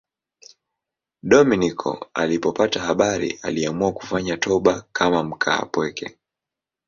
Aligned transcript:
Dominiko 1.23 2.07
alipopata 2.13 2.79
habari 2.81 3.39
aliamua 3.41 3.91
kufanya 3.91 4.37
toba 4.37 4.85
kama 4.91 5.23
mkaapweke. 5.23 6.17